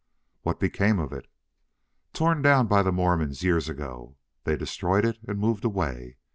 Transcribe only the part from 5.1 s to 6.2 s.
and moved away.